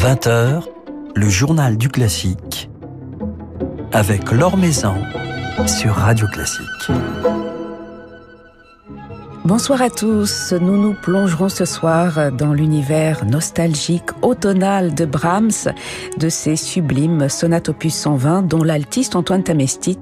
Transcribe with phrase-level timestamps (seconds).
[0.00, 0.62] 20h,
[1.14, 2.70] le journal du classique
[3.92, 4.94] avec Laure Maison
[5.66, 6.90] sur Radio Classique.
[9.44, 15.74] Bonsoir à tous, nous nous plongerons ce soir dans l'univers nostalgique automnal de Brahms,
[16.16, 19.98] de ses sublimes sonates opus 120 dont l'altiste Antoine Tamestit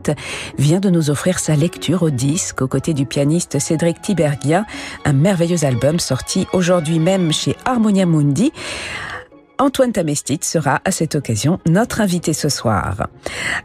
[0.58, 4.64] vient de nous offrir sa lecture au disque aux côtés du pianiste Cédric Tiberghien,
[5.04, 8.52] un merveilleux album sorti aujourd'hui même chez Harmonia Mundi.
[9.60, 13.08] Antoine Tamestit sera à cette occasion notre invité ce soir.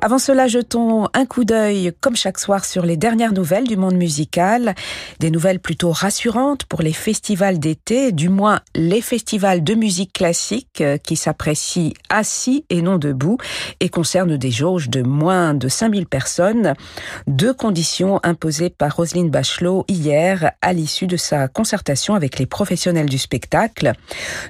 [0.02, 3.94] Avant cela, jetons un coup d'œil, comme chaque soir, sur les dernières nouvelles du monde
[3.94, 4.74] musical.
[5.20, 10.82] Des nouvelles plutôt rassurantes pour les festivals d'été, du moins les festivals de musique classique
[10.82, 13.38] euh, qui s'apprécient assis et non debout
[13.80, 16.74] et concernent des jauges de moins de 5000 personnes.
[17.28, 23.10] Deux conditions imposées par Roselyne Bachelot hier à l'issue de sa concertation avec les professionnels
[23.10, 23.94] du spectacle.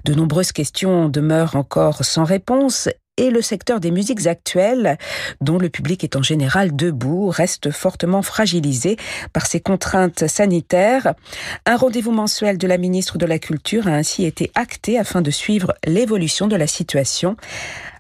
[0.06, 4.98] De nombreuses questions demeurent encore sans réponse et le secteur des musiques actuelles,
[5.40, 8.98] dont le public est en général debout, reste fortement fragilisé
[9.34, 11.14] par ces contraintes sanitaires.
[11.66, 15.30] Un rendez-vous mensuel de la ministre de la Culture a ainsi été acté afin de
[15.30, 17.38] suivre l'évolution de la situation.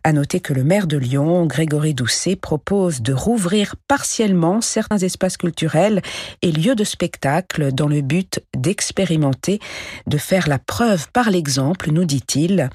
[0.05, 5.37] À noter que le maire de Lyon, Grégory Doucet, propose de rouvrir partiellement certains espaces
[5.37, 6.01] culturels
[6.41, 9.59] et lieux de spectacle dans le but d'expérimenter,
[10.05, 12.69] de faire la preuve par l'exemple, nous dit-il.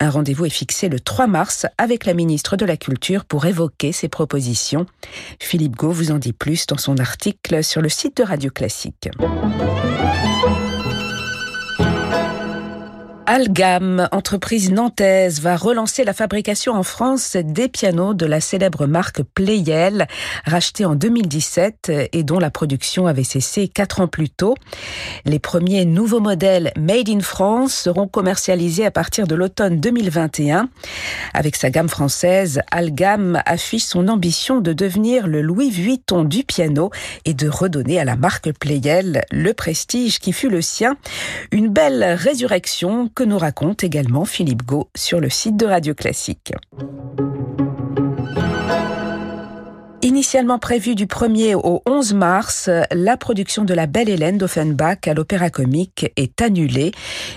[0.00, 3.92] Un rendez-vous est fixé le 3 mars avec la ministre de la Culture pour évoquer
[3.92, 4.84] ces propositions.
[5.40, 9.08] Philippe Gau vous en dit plus dans son article sur le site de Radio Classique.
[13.28, 19.24] Algam, entreprise nantaise, va relancer la fabrication en France des pianos de la célèbre marque
[19.24, 20.06] Playel,
[20.44, 24.54] rachetée en 2017 et dont la production avait cessé quatre ans plus tôt.
[25.24, 30.68] Les premiers nouveaux modèles Made in France seront commercialisés à partir de l'automne 2021.
[31.34, 36.90] Avec sa gamme française, Algam affiche son ambition de devenir le Louis Vuitton du piano
[37.24, 40.96] et de redonner à la marque Playel le prestige qui fut le sien.
[41.50, 46.52] Une belle résurrection que nous raconte également Philippe Gau sur le site de Radio Classique.
[50.06, 55.14] Initialement prévue du 1er au 11 mars, la production de La Belle Hélène d'Offenbach à
[55.14, 56.92] l'Opéra Comique est annulée.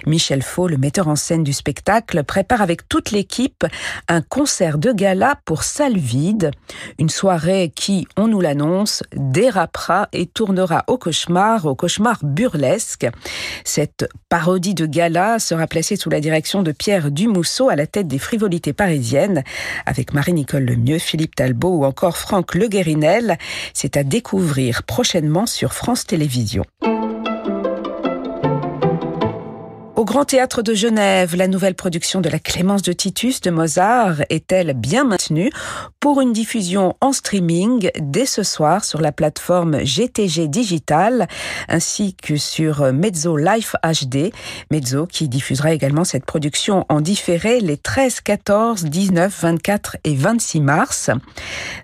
[0.06, 3.66] Michel Faux, le metteur en scène du spectacle, prépare avec toute l'équipe
[4.08, 6.52] un concert de gala pour salle vide.
[7.00, 13.08] Une soirée qui, on nous l'annonce, dérapera et tournera au cauchemar, au cauchemar burlesque.
[13.66, 18.08] Cette parodie de gala sera placée sous la direction de Pierre Dumousseau à la tête
[18.08, 19.44] des frivolités parisiennes,
[19.88, 23.38] avec Marie-Nicole Lemieux, Philippe Talbot ou encore Franck le Guérinel.
[23.74, 26.66] C'est à découvrir prochainement sur France Télévisions.
[30.00, 34.22] Au Grand Théâtre de Genève, la nouvelle production de la Clémence de Titus de Mozart
[34.30, 35.52] est-elle bien maintenue
[36.00, 41.28] pour une diffusion en streaming dès ce soir sur la plateforme GTG Digital
[41.68, 44.32] ainsi que sur Mezzo Life HD.
[44.72, 50.62] Mezzo qui diffusera également cette production en différé les 13, 14, 19, 24 et 26
[50.62, 51.10] mars.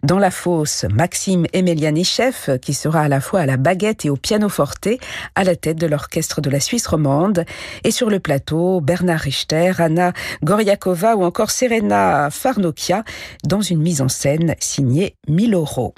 [0.04, 4.16] Dans la fosse, Maxime Emelianichev qui sera à la fois à la baguette et au
[4.16, 4.88] pianoforte
[5.36, 7.44] à la tête de l'orchestre de la Suisse romande
[7.84, 13.04] et sur le plateau, Bernard Richter, Anna Goriakova ou encore Serena Farnokia
[13.44, 15.94] dans une mise en scène signée Miloro.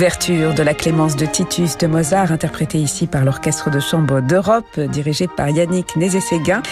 [0.00, 4.80] L'ouverture de la Clémence de Titus de Mozart, interprétée ici par l'Orchestre de chambre d'Europe,
[4.80, 6.62] dirigé par Yannick Nézé-Séguin.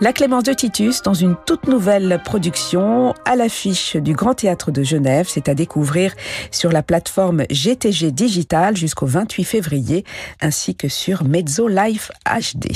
[0.00, 4.84] La Clémence de Titus dans une toute nouvelle production à l'affiche du Grand Théâtre de
[4.84, 5.26] Genève.
[5.28, 6.14] C'est à découvrir
[6.52, 10.04] sur la plateforme GTG Digital jusqu'au 28 février,
[10.40, 12.70] ainsi que sur Mezzo Live HD.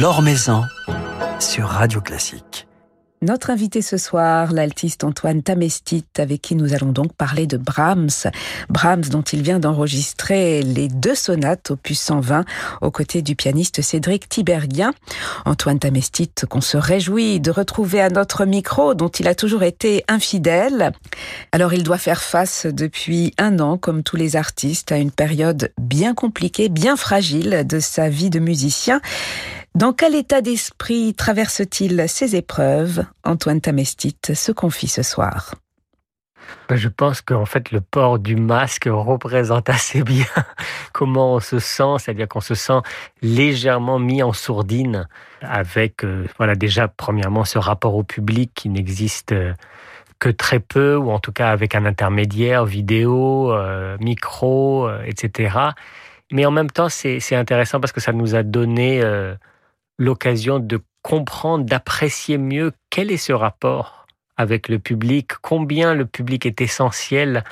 [0.00, 0.62] L'Or Maison
[1.40, 2.66] sur Radio Classique.
[3.22, 8.08] Notre invité ce soir, l'altiste Antoine Tamestit, avec qui nous allons donc parler de Brahms.
[8.68, 12.44] Brahms dont il vient d'enregistrer les deux sonates opus 120
[12.80, 14.92] aux côtés du pianiste Cédric Tiberghien.
[15.44, 20.02] Antoine Tamestit qu'on se réjouit de retrouver à notre micro dont il a toujours été
[20.08, 20.90] infidèle.
[21.52, 25.70] Alors il doit faire face depuis un an, comme tous les artistes, à une période
[25.80, 29.00] bien compliquée, bien fragile de sa vie de musicien.
[29.74, 33.06] Dans quel état d'esprit traverse-t-il ces épreuves?
[33.24, 35.54] Antoine Tamestit se confie ce soir.
[36.68, 40.26] Ben, je pense qu'en fait, le port du masque représente assez bien
[40.92, 42.80] comment on se sent, c'est-à-dire qu'on se sent
[43.22, 45.08] légèrement mis en sourdine
[45.40, 49.54] avec, euh, voilà, déjà, premièrement, ce rapport au public qui n'existe euh,
[50.18, 55.58] que très peu, ou en tout cas avec un intermédiaire, vidéo, euh, micro, etc.
[56.30, 59.02] Mais en même temps, c'est intéressant parce que ça nous a donné
[60.02, 64.06] l'occasion de comprendre, d'apprécier mieux quel est ce rapport
[64.36, 67.44] avec le public, combien le public est essentiel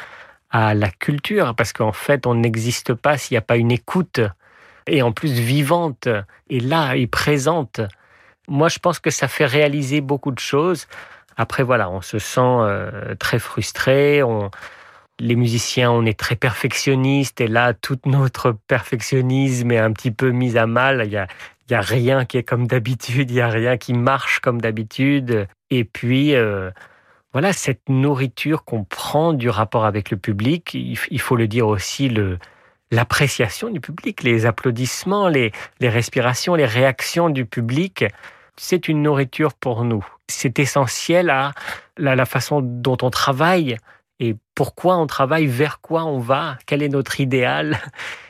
[0.50, 4.20] à la culture, parce qu'en fait, on n'existe pas s'il n'y a pas une écoute,
[4.88, 6.08] et en plus vivante,
[6.48, 7.80] et là, et présente.
[8.48, 10.88] Moi, je pense que ça fait réaliser beaucoup de choses.
[11.36, 14.50] Après, voilà, on se sent euh, très frustré, on,
[15.20, 20.30] les musiciens, on est très perfectionnistes et là, tout notre perfectionnisme est un petit peu
[20.30, 21.02] mis à mal.
[21.04, 21.28] Il y a,
[21.70, 24.60] il y a rien qui est comme d'habitude, il y a rien qui marche comme
[24.60, 25.46] d'habitude.
[25.70, 26.70] Et puis, euh,
[27.32, 32.12] voilà, cette nourriture qu'on prend du rapport avec le public, il, faut le dire aussi,
[32.90, 38.04] l'appréciation du public, les applaudissements, les, les respirations, les réactions du public,
[38.56, 40.04] c'est une nourriture pour nous.
[40.26, 41.52] C'est essentiel à
[41.96, 43.76] la, la façon dont on travaille
[44.18, 47.78] et pourquoi on travaille, vers quoi on va, quel est notre idéal.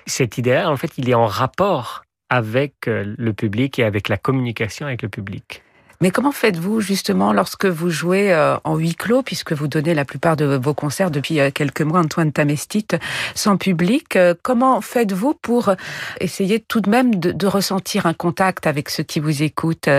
[0.07, 4.17] Cet idéal, en fait, il est en rapport avec euh, le public et avec la
[4.17, 5.62] communication avec le public.
[6.03, 10.06] Mais comment faites-vous justement lorsque vous jouez euh, en huis clos, puisque vous donnez la
[10.06, 12.87] plupart de vos concerts depuis euh, quelques mois, Antoine Tamestit,
[13.35, 15.75] sans public Comment faites-vous pour
[16.19, 19.91] essayer tout de même de, ressentir un contact avec ceux qui vous écoutent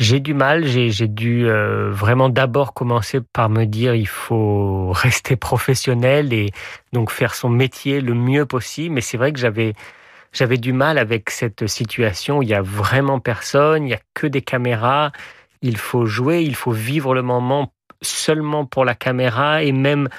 [0.00, 1.46] J'ai du mal, j'ai dû
[1.90, 6.50] vraiment d'abord commencer par me dire il faut rester professionnel et
[6.92, 8.94] donc faire son métier le mieux possible.
[8.94, 9.74] Mais c'est vrai que j'avais
[10.36, 14.00] j'avais du mal avec cette situation où il y a vraiment personne, il y a
[14.12, 15.10] que des caméras.
[15.62, 17.72] Il faut jouer, il faut vivre le moment
[18.02, 20.10] seulement pour la caméra et même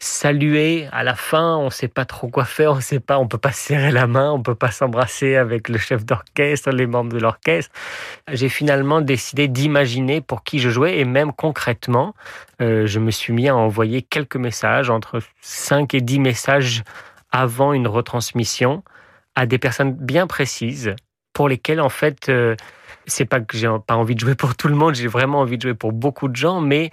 [0.00, 3.28] saluer à la fin, on ne sait pas trop quoi faire, on sait pas, on
[3.28, 7.12] peut pas serrer la main, on peut pas s'embrasser avec le chef d'orchestre, les membres
[7.12, 7.72] de l'orchestre.
[8.32, 12.14] J'ai finalement décidé d'imaginer pour qui je jouais et même concrètement,
[12.60, 16.82] euh, je me suis mis à envoyer quelques messages, entre 5 et 10 messages
[17.30, 18.82] avant une retransmission
[19.34, 20.94] à des personnes bien précises
[21.32, 22.56] pour lesquelles en fait euh,
[23.06, 25.56] c'est pas que j'ai pas envie de jouer pour tout le monde, j'ai vraiment envie
[25.56, 26.90] de jouer pour beaucoup de gens, mais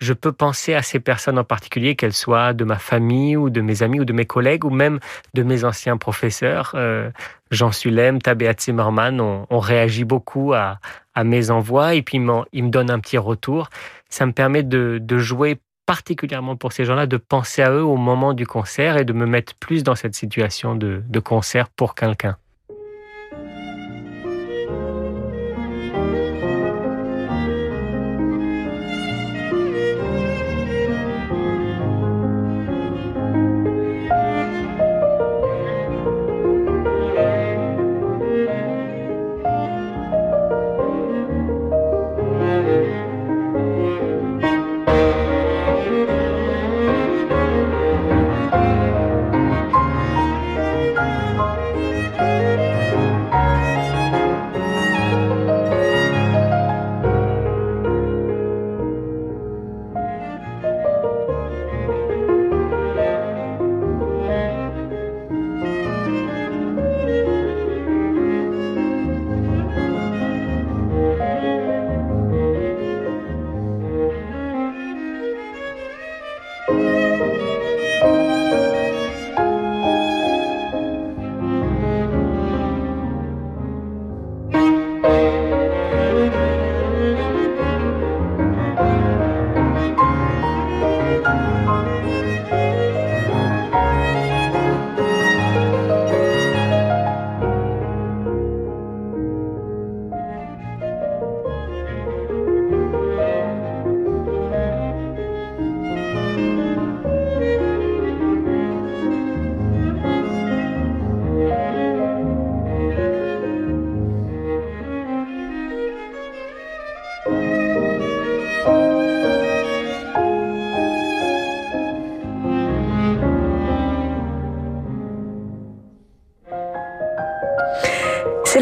[0.00, 3.60] je peux penser à ces personnes en particulier, qu'elles soient de ma famille ou de
[3.60, 5.00] mes amis ou de mes collègues ou même
[5.34, 6.72] de mes anciens professeurs.
[6.76, 7.10] Euh,
[7.50, 10.78] Jean Sulem, Tabea Zimmerman on réagi beaucoup à,
[11.14, 12.18] à, mes envois et puis
[12.52, 13.70] ils me donnent un petit retour.
[14.08, 17.96] Ça me permet de, de jouer particulièrement pour ces gens-là, de penser à eux au
[17.96, 22.36] moment du concert et de me mettre plus dans cette situation de, concert pour quelqu'un.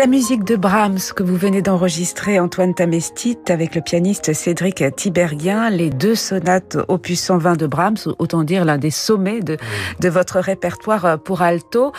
[0.07, 5.69] La musique de Brahms que vous venez d'enregistrer, Antoine Tamestit, avec le pianiste Cédric Tiberghien,
[5.69, 9.57] les deux sonates opus 120 de Brahms, autant dire l'un des sommets de,
[9.99, 11.91] de votre répertoire pour alto.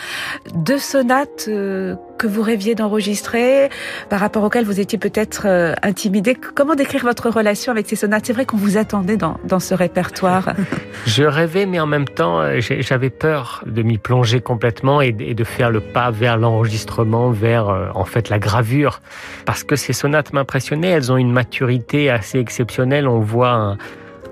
[0.54, 3.70] Deux sonates euh, que vous rêviez d'enregistrer,
[4.10, 6.34] par rapport auxquelles vous étiez peut-être euh, intimidé.
[6.34, 8.26] Comment décrire votre relation avec ces sonates?
[8.26, 10.52] C'est vrai qu'on vous attendait dans, dans ce répertoire.
[11.06, 15.44] Je rêvais, mais en même temps, euh, j'avais peur de m'y plonger complètement et de
[15.44, 19.00] faire le pas vers l'enregistrement, vers euh, en fait la gravure,
[19.46, 20.90] parce que ces sonates m'impressionnaient.
[20.90, 23.06] Elles ont une maturité assez exceptionnelle.
[23.06, 23.76] On voit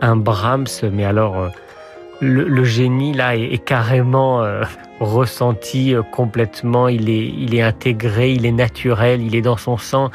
[0.00, 1.50] un, Brahms, mais alors
[2.22, 4.62] euh, le, génie là est, carrément euh,
[5.00, 6.88] ressenti complètement.
[6.88, 10.10] Il est, il est intégré, il est naturel, il est dans son sang.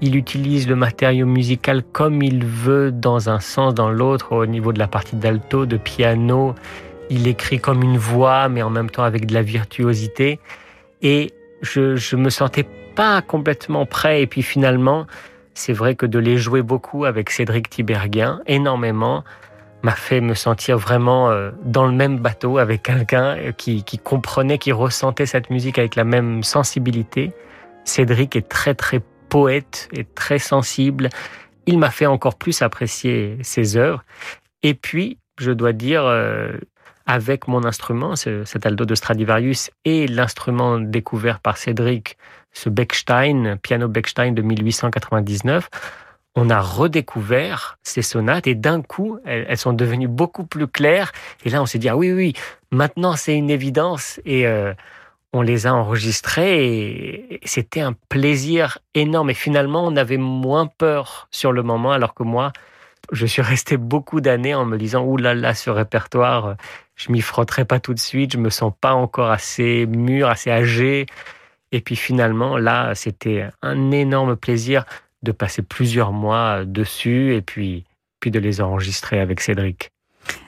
[0.00, 4.72] Il utilise le matériau musical comme il veut, dans un sens, dans l'autre, au niveau
[4.72, 6.54] de la partie d'alto, de piano.
[7.08, 10.38] Il écrit comme une voix, mais en même temps avec de la virtuosité.
[11.00, 11.32] Et
[11.62, 14.22] je, je me sentais pas complètement prêt.
[14.22, 15.06] Et puis finalement,
[15.54, 19.24] c'est vrai que de les jouer beaucoup avec Cédric Tiberghien, énormément,
[19.86, 24.58] m'a fait me sentir vraiment euh, dans le même bateau avec quelqu'un euh, qui, comprenait,
[24.58, 27.32] qui ressentait cette musique avec la même sensibilité.
[27.84, 31.08] Cédric est très très poète et très sensible.
[31.66, 34.02] Il m'a fait encore plus apprécier ses œuvres.
[34.64, 36.50] Et puis, je dois dire, euh,
[37.06, 42.16] avec mon instrument, cet alto de Stradivarius, et l'instrument découvert par Cédric,
[42.52, 45.70] ce Bechstein, piano Bechstein de 1899,
[46.36, 51.12] on a redécouvert ces sonates et d'un coup, elles, sont devenues beaucoup plus claires.
[51.44, 52.34] Et là, on s'est dit, ah oui, oui,
[52.70, 54.20] maintenant c'est une évidence.
[54.26, 54.74] Et euh,
[55.32, 59.30] on les a enregistrées et c'était un plaisir énorme.
[59.30, 62.52] Et finalement, on avait moins peur sur le moment, alors que moi,
[63.12, 66.56] je suis resté beaucoup d'années en me disant, oulala, là là, ce répertoire,
[66.96, 70.50] je m'y frotterai pas tout de suite, je me sens pas encore assez mûr, assez
[70.50, 71.06] âgé.
[71.72, 74.84] Et puis finalement, là, c'était un énorme plaisir
[75.26, 77.84] de passer plusieurs mois dessus et puis,
[78.20, 79.90] puis de les enregistrer avec Cédric.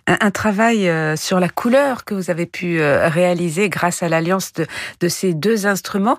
[0.07, 4.53] Un, travail euh, sur la couleur que vous avez pu euh, réaliser grâce à l'alliance
[4.55, 4.67] de,
[5.01, 6.19] de ces deux instruments.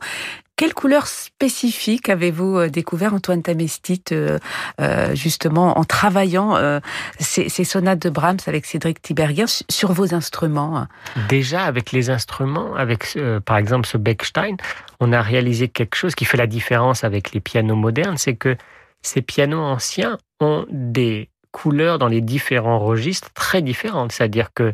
[0.59, 4.37] Quelle couleur spécifique avez-vous euh, découvert, Antoine Tamestit, euh,
[4.81, 6.81] euh, justement en travaillant
[7.17, 10.85] ces, sonates de Brahms avec Cédric Tiberghien sur vos instruments?
[11.29, 14.57] Déjà, avec les instruments, avec par exemple ce Bechstein,
[14.99, 18.57] on a réalisé quelque chose qui fait la différence avec les pianos modernes, c'est que
[19.01, 24.11] ces pianos anciens ont des couleurs dans les différents registres très différentes.
[24.11, 24.73] C'est-à-dire qu'il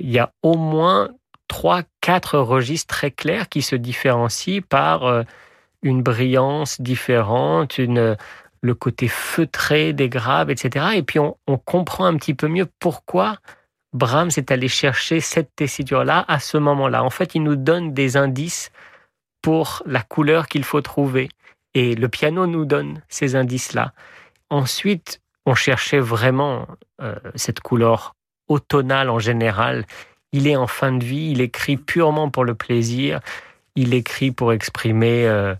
[0.00, 1.08] y a au moins
[1.52, 5.22] trois, quatre registres très clairs qui se différencient par euh,
[5.82, 8.16] une brillance différente, une,
[8.62, 10.86] le côté feutré des graves, etc.
[10.94, 13.36] Et puis on, comprend un petit peu mieux pourquoi
[13.92, 17.04] Brahms est allé chercher cette tessiture-là à ce moment-là.
[17.04, 18.72] En fait, il nous donne des indices
[19.42, 21.28] pour la couleur qu'il faut trouver.
[21.74, 23.92] Et le piano nous donne ces indices-là.
[24.48, 26.66] Ensuite, on cherchait vraiment
[27.02, 28.14] euh, cette couleur
[28.48, 29.84] automnale en général
[30.32, 33.20] il est en fin de vie, il écrit purement pour le plaisir,
[33.76, 35.54] il écrit pour exprimer euh,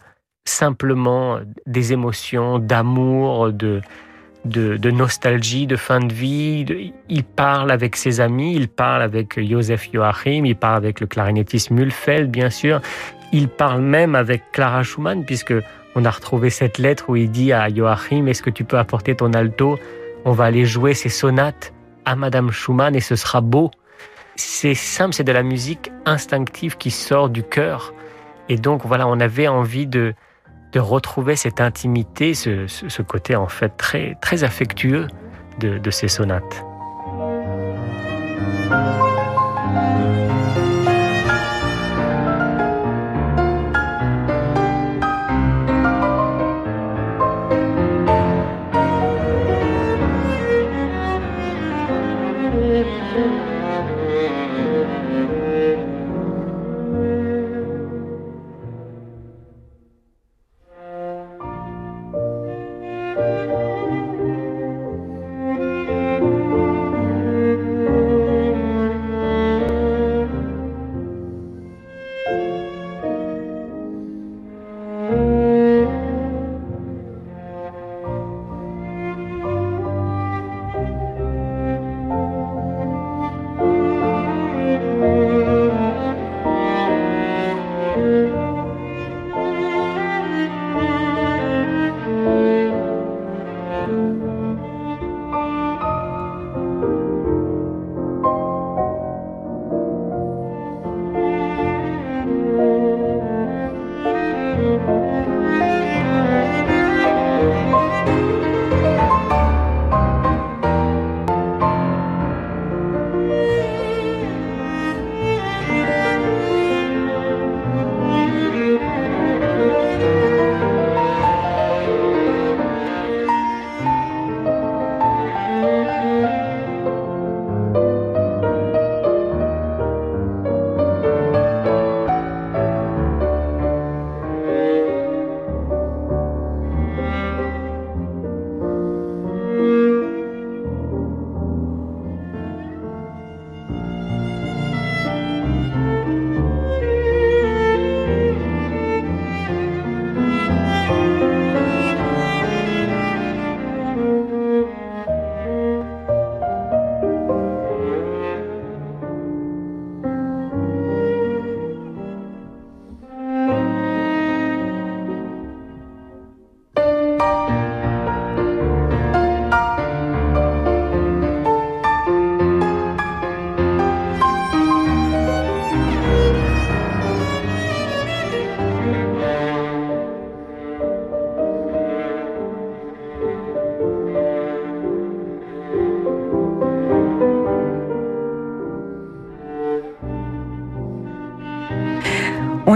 [0.44, 3.80] simplement des émotions d'amour, de,
[4.44, 6.92] de, nostalgie, de fin de vie.
[7.08, 11.70] il parle avec ses amis, il parle avec Joseph Joachim, il parle avec le clarinettiste
[11.70, 12.80] Mühlfeld, bien sûr.
[13.32, 15.54] Il parle même avec Clara Schumann, puisque
[15.94, 19.14] on a retrouvé cette lettre où il dit à Joachim, est-ce que tu peux apporter
[19.14, 19.78] ton alto?
[20.24, 21.72] On va aller jouer ces sonates
[22.04, 23.70] à Madame Schumann et ce sera beau.
[24.36, 27.92] C'est simple, c'est de la musique instinctive qui sort du cœur.
[28.48, 30.14] Et donc voilà, on avait envie de,
[30.72, 35.06] de retrouver cette intimité, ce, côté en fait très, très affectueux
[35.60, 36.64] de, de ces sonates.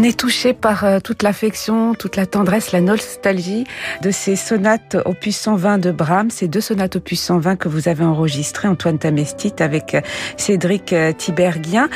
[0.07, 3.67] Est touché par euh, toute l'affection, toute la tendresse, la nostalgie
[4.03, 8.05] de ces sonates opus 120 de Brahms, ces deux sonates opus 120 que vous avez
[8.05, 10.01] enregistrées, Antoine Tamestit avec euh,
[10.37, 11.89] Cédric euh, Tiberghien.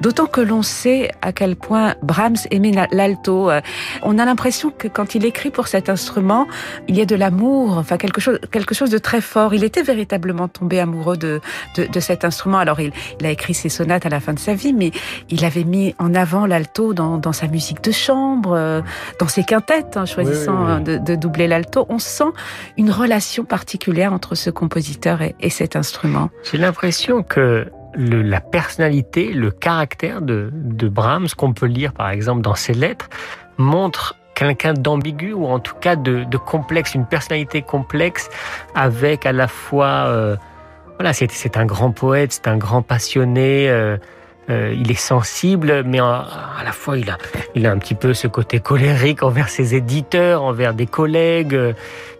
[0.00, 3.50] D'autant que l'on sait à quel point Brahms aimait l'alto.
[4.02, 6.46] On a l'impression que quand il écrit pour cet instrument,
[6.88, 9.54] il y a de l'amour, enfin quelque chose, quelque chose de très fort.
[9.54, 11.40] Il était véritablement tombé amoureux de,
[11.76, 12.58] de, cet instrument.
[12.58, 14.92] Alors il, il, a écrit ses sonates à la fin de sa vie, mais
[15.30, 18.82] il avait mis en avant l'alto dans, dans sa musique de chambre, euh,
[19.18, 21.86] dans ses quintettes, hein, choisissant De, de, doubler l'alto.
[21.88, 22.32] On sent
[22.76, 26.30] une relation particulière entre ce compositeur et, et cet instrument.
[26.50, 32.10] J'ai l'impression que le, la personnalité, le caractère de, de Brahms, qu'on peut lire par
[32.10, 33.08] exemple dans ses lettres,
[33.58, 38.28] montre quelqu'un d'ambigu ou en tout cas de, de, complexe, une personnalité complexe
[38.74, 40.36] avec à la fois, euh,
[40.98, 43.68] voilà, c'est un grand poète, c'est un grand passionné.
[43.68, 43.96] Euh,
[44.48, 47.18] euh, il est sensible, mais à la fois il a,
[47.54, 51.58] il a un petit peu ce côté colérique envers ses éditeurs, envers des collègues.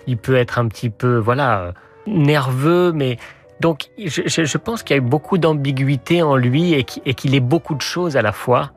[0.06, 1.72] Il peut être un petit peu, voilà,
[2.06, 3.18] nerveux, mais
[3.60, 7.74] donc je, je pense qu'il y a beaucoup d'ambiguïté en lui et qu'il est beaucoup
[7.74, 8.72] de choses à la fois.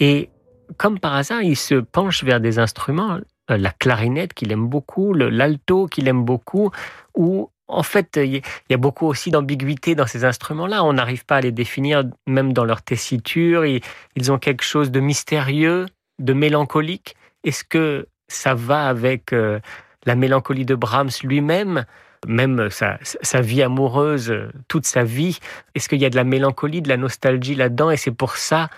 [0.00, 0.30] Et
[0.76, 3.18] comme par hasard, il se penche vers des instruments,
[3.50, 6.70] euh, la clarinette qu'il aime beaucoup, l'alto qu'il aime beaucoup,
[7.14, 10.84] ou en fait, il y a beaucoup aussi d'ambiguïté dans ces instruments-là.
[10.84, 13.64] On n'arrive pas à les définir, même dans leur tessiture.
[13.64, 15.86] Ils ont quelque chose de mystérieux,
[16.18, 17.16] de mélancolique.
[17.44, 19.60] Est-ce que ça va avec euh,
[20.04, 21.84] la mélancolie de Brahms lui-même?
[22.28, 24.32] Même sa, sa, vie amoureuse,
[24.68, 25.40] toute sa vie,
[25.74, 27.90] est-ce qu'il y a de la mélancolie, de la nostalgie là-dedans?
[27.90, 28.70] Et c'est pour ça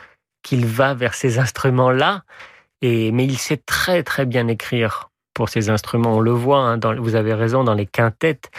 [0.42, 2.22] qu'il va vers ces instruments-là.
[2.80, 6.16] Et, mais il sait très très bien écrire pour ces instruments.
[6.16, 8.50] On le voit, hein, vous avez raison, dans les quintettes,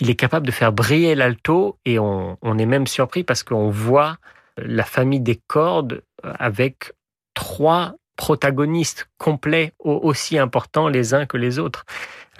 [0.00, 3.68] il est capable de faire briller l'alto et on, on, est même surpris parce qu'on
[3.68, 4.16] voit
[4.56, 6.92] la famille des cordes avec
[7.34, 11.84] trois protagonistes complets aussi importants les uns que les autres.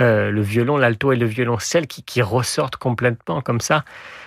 [0.01, 3.85] Euh, le violon, l'alto et le violoncelle qui, qui ressortent complètement comme ça.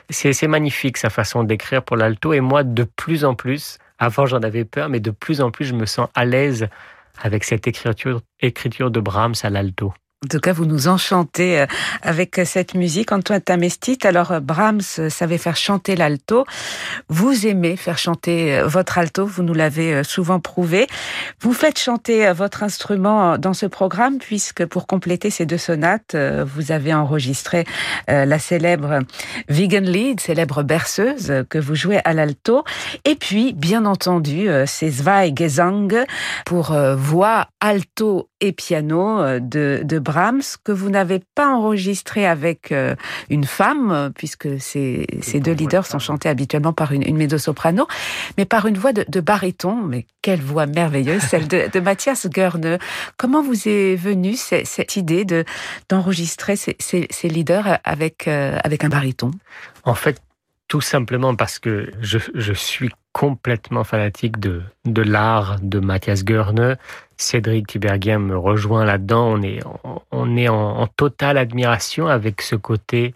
[0.09, 4.41] C'est magnifique sa façon d'écrire pour l'alto et moi de plus en plus, avant j'en
[4.41, 6.67] avais peur, mais de plus en plus je me sens à l'aise
[7.21, 9.93] avec cette écriture, écriture de Brahms à l'alto.
[10.23, 11.65] En tout cas, vous nous enchantez euh,
[12.01, 13.11] avec cette musique.
[13.11, 16.45] Antoine Tamestit, alors euh, Brahms savait faire chanter l'alto.
[17.09, 20.87] Vous aimez faire chanter euh, votre alto, vous nous l'avez souvent prouvé.
[21.41, 26.71] Vous faites chanter votre instrument dans ce programme puisque pour compléter ces deux sonates, vous
[26.71, 27.65] avez enregistré
[28.07, 28.99] la célèbre
[29.49, 32.63] Vegan Lead, célèbre berceuse que vous jouez à l'alto.
[33.05, 36.05] Et puis, bien entendu, ces Zwei Gesang
[36.45, 42.93] pour voix, alto et piano de, de Brahms que vous n'avez pas enregistré avec euh,
[43.29, 47.87] une femme, puisque ces, ces deux leaders sont chantés habituellement par une, une mezzo-soprano,
[48.37, 49.75] mais par une voix de, de baryton.
[49.75, 52.77] Mais quelle voix merveilleuse, celle de, de Mathias Görne.
[53.15, 55.45] Comment vous est venue cette, cette idée de
[55.87, 59.31] d'enregistrer ces, ces, ces, leaders avec euh, avec un baryton?
[59.85, 60.21] En fait,
[60.73, 66.77] tout simplement parce que je, suis complètement fanatique de, de l'art de Mathias Görne.
[67.15, 69.35] Cédric Tiberghien me rejoint là-dedans.
[69.37, 69.59] On est,
[70.09, 73.13] on est en, en, totale admiration avec ce côté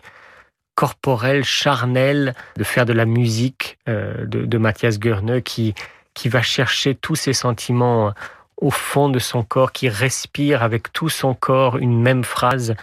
[0.76, 5.74] corporel, charnel, de faire de la musique euh, de, de Mathias Görne qui,
[6.14, 8.14] qui va chercher tous ses sentiments
[8.58, 12.76] au fond de son corps, qui respire avec tout son corps une même phrase.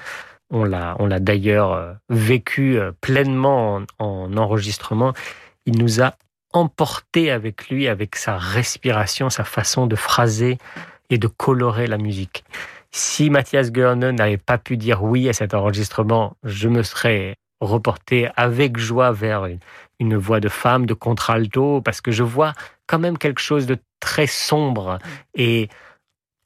[0.56, 5.12] On l'a, on l'a d'ailleurs euh, vécu euh, pleinement en, en enregistrement.
[5.66, 6.14] Il nous a
[6.52, 10.58] emporté avec lui, avec sa respiration, sa façon de phraser
[11.10, 12.44] et de colorer la musique.
[12.92, 18.28] Si Mathias Görne n'avait pas pu dire oui à cet enregistrement, je me serais reporté
[18.36, 19.48] avec joie vers
[19.98, 22.52] une voix de femme, de contralto, parce que je vois
[22.86, 25.00] quand même quelque chose de très sombre
[25.34, 25.68] et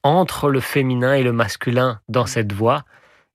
[0.02, 2.84] entre le féminin et le masculin dans cette voix.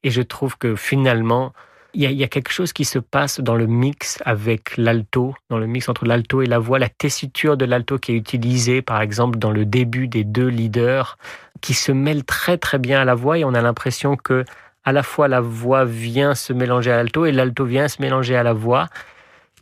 [0.03, 1.53] Et je trouve que finalement,
[1.93, 5.67] il y, a, quelque chose qui se passe dans le mix avec l'alto, dans le
[5.67, 9.37] mix entre l'alto et la voix, la tessiture de l'alto qui est utilisée, par exemple,
[9.37, 11.19] dans le début des deux leaders,
[11.61, 14.43] qui se mêle très très bien à la voix et on a l'impression que
[14.83, 18.35] à la fois la voix vient se mélanger à l'alto et l'alto vient se mélanger
[18.35, 18.87] à la voix.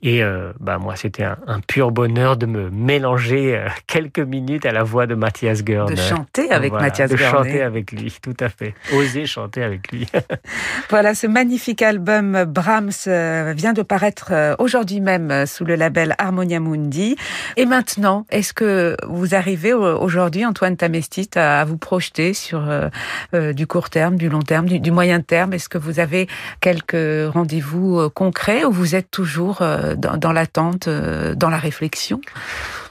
[0.04, 4.66] Et euh, bah moi, c'était un, un, pur bonheur de me mélanger euh, quelques minutes
[4.66, 5.94] à la voix de Mathias Görn.
[5.94, 8.74] De chanter avec voilà, Mathias De chanter avec lui, tout à fait.
[8.94, 10.08] Oser chanter avec lui.
[10.90, 16.60] voilà, ce magnifique album Brahms euh, vient de paraître aujourd'hui même sous le label Harmonia
[16.60, 17.16] Mundi.
[17.56, 23.68] Et maintenant, est-ce que vous arrivez aujourd'hui, Antoine Tamestit, à vous projeter sur euh, du
[23.68, 25.54] court terme, du long terme, du, du moyen terme?
[25.54, 26.28] Est-ce que vous avez
[26.60, 29.62] quelques rendez-vous concrets ou vous êtes toujours
[29.96, 32.22] dans, l'attente, euh, dans la réflexion?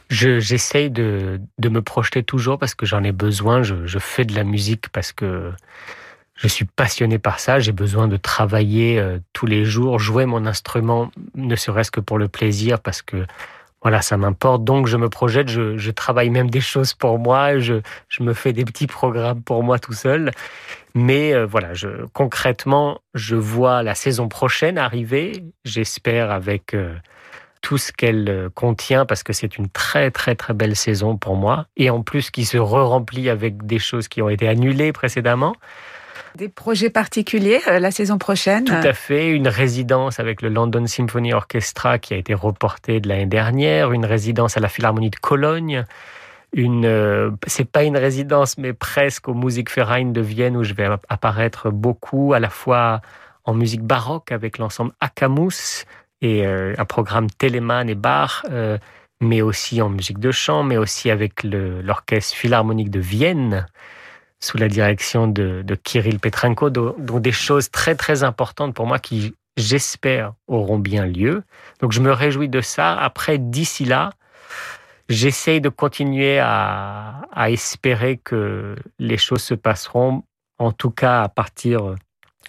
[0.08, 3.62] J'essaye de, de, me projeter toujours parce que j'en ai besoin.
[3.62, 5.52] Je, je, fais de la musique parce que
[6.34, 7.60] je suis passionné par ça.
[7.60, 12.18] J'ai besoin de travailler euh, tous les jours, jouer mon instrument, ne serait-ce que pour
[12.18, 13.26] le plaisir, parce que
[13.82, 14.62] voilà, ça m'importe.
[14.62, 18.34] Donc, je me projette, je, je, travaille même des choses pour moi, je, je, me
[18.34, 20.32] fais des petits programmes pour moi tout seul.
[20.94, 25.44] Mais euh, voilà, je, concrètement, je vois la saison prochaine arriver.
[25.64, 26.94] J'espère avec euh,
[27.62, 31.36] tout ce qu'elle euh, contient, parce que c'est une très très très belle saison pour
[31.36, 31.66] moi.
[31.76, 35.54] Et en plus, qui se re-remplit avec des choses qui ont été annulées précédemment.
[36.36, 39.28] Des projets particuliers euh, la saison prochaine Tout à fait.
[39.28, 43.92] Une résidence avec le London Symphony Orchestra qui a été reportée de l'année dernière.
[43.92, 45.84] Une résidence à la Philharmonie de Cologne.
[46.52, 50.88] Une, euh, c'est pas une résidence, mais presque au Musikverein de Vienne où je vais
[51.08, 53.00] apparaître beaucoup, à la fois
[53.44, 55.84] en musique baroque avec l'ensemble Akamus
[56.22, 58.44] et euh, un programme Telemann et Bach,
[59.20, 63.66] mais aussi en musique de chant, mais aussi avec l'orchestre philharmonique de Vienne
[64.40, 69.34] sous la direction de, Kirill Petrenko, dont, des choses très très importantes pour moi qui,
[69.56, 71.42] j'espère, auront bien lieu.
[71.80, 72.96] Donc je me réjouis de ça.
[72.98, 74.10] Après, d'ici là,
[75.08, 80.24] j'essaye de continuer à, à, espérer que les choses se passeront,
[80.58, 81.94] en tout cas à partir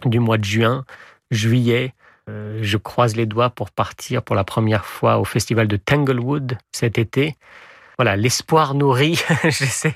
[0.06, 0.86] du mois de juin,
[1.30, 1.94] juillet.
[2.30, 6.58] Euh, je croise les doigts pour partir pour la première fois au festival de Tanglewood
[6.72, 7.36] cet été
[7.98, 9.22] voilà, l'espoir nourrit.
[9.44, 9.96] J'essaie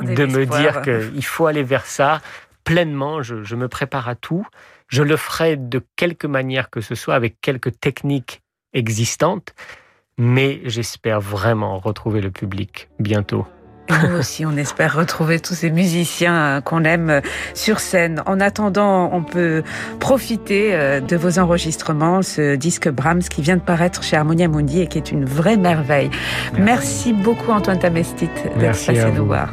[0.00, 2.20] de me dire qu'il faut aller vers ça
[2.64, 3.22] pleinement.
[3.22, 4.46] Je, me prépare à tout.
[4.88, 8.42] Je le ferai de quelque manière que ce soit, avec quelques techniques
[8.72, 9.54] existantes,
[10.18, 13.46] mais j'espère vraiment retrouver le public bientôt.
[13.90, 17.20] Nous aussi, on espère retrouver tous ces musiciens euh, qu'on aime euh,
[17.54, 18.22] sur scène.
[18.26, 19.62] En attendant, on peut
[20.00, 24.80] profiter euh, de vos enregistrements, ce disque Brahms qui vient de paraître chez Harmonia Mundi
[24.80, 26.10] et qui est une vraie merveille.
[26.58, 29.50] Merci, beaucoup Antoine Tamestit d'être passé nous voir.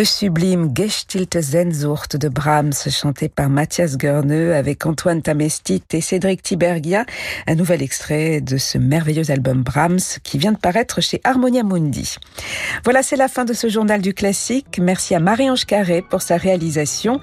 [0.00, 6.42] Le sublime Gestilte Sehnsucht de Brahms, chanté par Mathias Goerneux avec Antoine Tamestit et Cédric
[6.42, 7.04] Tibergia,
[7.46, 12.16] un nouvel extrait de ce merveilleux album Brahms qui vient de paraître chez Harmonia Mundi.
[12.82, 14.78] Voilà, c'est la fin de ce journal du classique.
[14.80, 17.20] Merci à Marie-Ange Carré pour sa réalisation.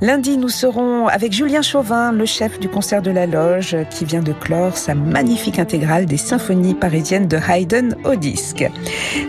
[0.00, 4.22] Lundi, nous serons avec Julien Chauvin, le chef du concert de la Loge, qui vient
[4.22, 8.64] de clore sa magnifique intégrale des symphonies parisiennes de Haydn au disque.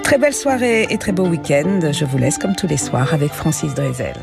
[0.01, 1.91] Très belle soirée et très beau week-end.
[1.91, 4.15] Je vous laisse comme tous les soir avec Francis Drezel.